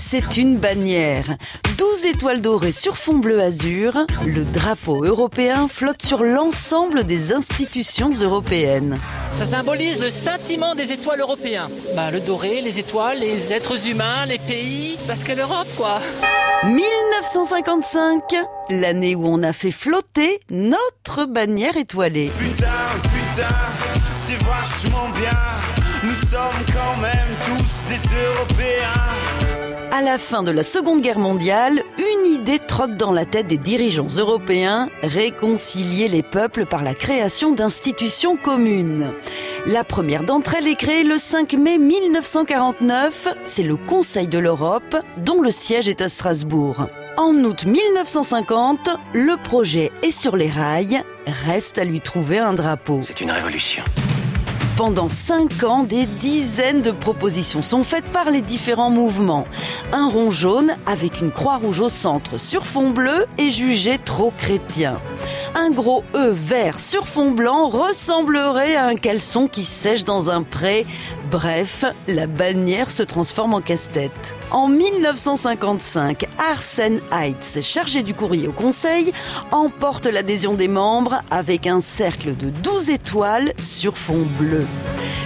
[0.00, 1.36] c'est une bannière.
[1.76, 8.10] 12 étoiles dorées sur fond bleu azur, le drapeau européen flotte sur l'ensemble des institutions
[8.10, 8.98] européennes.
[9.36, 11.68] Ça symbolise le scintillement des étoiles européens.
[11.94, 15.98] Bah, le doré, les étoiles, les êtres humains, les pays, parce que l'Europe, quoi.
[16.64, 18.22] 1955,
[18.70, 22.30] l'année où on a fait flotter notre bannière étoilée.
[22.38, 22.66] Putain,
[23.02, 23.54] putain,
[24.16, 25.30] c'est vachement bien.
[26.02, 29.09] Nous sommes quand même tous des Européens.
[30.00, 33.58] À la fin de la Seconde Guerre mondiale, une idée trotte dans la tête des
[33.58, 39.12] dirigeants européens, réconcilier les peuples par la création d'institutions communes.
[39.66, 44.96] La première d'entre elles est créée le 5 mai 1949, c'est le Conseil de l'Europe,
[45.18, 46.86] dont le siège est à Strasbourg.
[47.18, 51.02] En août 1950, le projet est sur les rails,
[51.44, 53.00] reste à lui trouver un drapeau.
[53.02, 53.82] C'est une révolution.
[54.80, 59.46] Pendant cinq ans, des dizaines de propositions sont faites par les différents mouvements.
[59.92, 64.32] Un rond jaune avec une croix rouge au centre sur fond bleu est jugé trop
[64.38, 64.98] chrétien.
[65.54, 70.44] Un gros E vert sur fond blanc ressemblerait à un caleçon qui sèche dans un
[70.44, 70.86] pré.
[71.28, 74.36] Bref, la bannière se transforme en casse-tête.
[74.52, 79.12] En 1955, Arsène Heitz, chargé du courrier au Conseil,
[79.50, 84.64] emporte l'adhésion des membres avec un cercle de 12 étoiles sur fond bleu.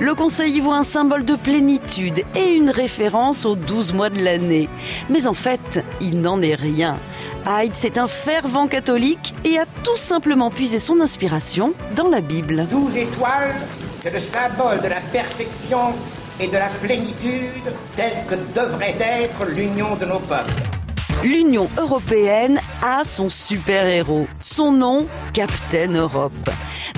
[0.00, 4.22] Le Conseil y voit un symbole de plénitude et une référence aux 12 mois de
[4.22, 4.68] l'année.
[5.10, 6.96] Mais en fait, il n'en est rien.
[7.46, 12.66] Heitz est un fervent catholique et a tout simplement puisé son inspiration dans la Bible.
[12.70, 13.54] 12 étoiles,
[14.02, 15.94] c'est le symbole de la perfection
[16.40, 20.52] et de la plénitude telle que devrait être l'union de nos peuples.
[21.24, 24.28] L'Union européenne a son super-héros.
[24.40, 26.32] Son nom, Captain Europe.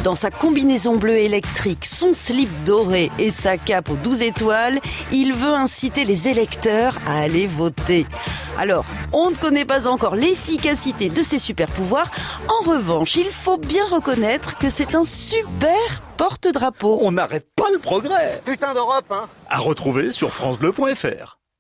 [0.05, 4.79] Dans sa combinaison bleue électrique, son slip doré et sa cape aux 12 étoiles,
[5.11, 8.07] il veut inciter les électeurs à aller voter.
[8.59, 12.11] Alors, on ne connaît pas encore l'efficacité de ses super-pouvoirs.
[12.49, 16.99] En revanche, il faut bien reconnaître que c'est un super porte-drapeau.
[17.03, 18.41] On n'arrête pas le progrès.
[18.45, 21.40] Putain d'Europe, hein À retrouver sur francebleu.fr.